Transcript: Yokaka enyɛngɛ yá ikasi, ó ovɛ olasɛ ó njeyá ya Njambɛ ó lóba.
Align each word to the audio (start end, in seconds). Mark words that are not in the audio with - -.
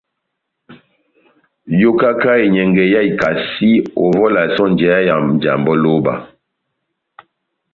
Yokaka 1.81 2.31
enyɛngɛ 2.45 2.83
yá 2.93 3.01
ikasi, 3.09 3.69
ó 3.81 3.83
ovɛ 4.07 4.23
olasɛ 4.27 4.59
ó 4.65 4.67
njeyá 4.71 4.97
ya 5.07 5.15
Njambɛ 5.35 5.69
ó 5.73 5.75
lóba. 5.83 6.13